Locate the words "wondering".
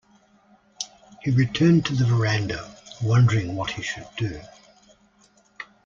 3.03-3.55